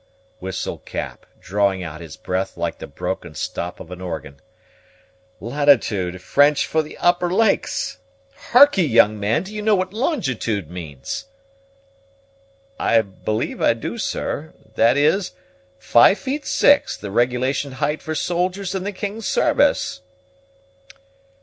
whistled 0.39 0.83
Cap, 0.83 1.27
drawing 1.39 1.83
out 1.83 2.01
his 2.01 2.17
breath 2.17 2.57
like 2.57 2.79
the 2.79 2.87
broken 2.87 3.35
stop 3.35 3.79
of 3.79 3.91
an 3.91 4.01
organ; 4.01 4.41
"latitude, 5.39 6.23
French 6.23 6.65
for 6.65 6.83
upper 6.97 7.29
lakes! 7.31 7.99
Hark'e, 8.51 8.81
young 8.89 9.19
man, 9.19 9.43
do 9.43 9.53
you 9.53 9.61
know 9.61 9.75
what 9.75 9.93
longitude 9.93 10.71
means?" 10.71 11.25
"I 12.79 13.01
believe 13.01 13.61
I 13.61 13.75
do, 13.75 13.99
sir; 13.99 14.55
that 14.73 14.97
is, 14.97 15.33
five 15.77 16.17
feet 16.17 16.47
six, 16.47 16.97
the 16.97 17.11
regulation 17.11 17.73
height 17.73 18.01
for 18.01 18.15
soldiers 18.15 18.73
in 18.73 18.83
the 18.85 18.91
king's 18.91 19.27
service." 19.27 20.01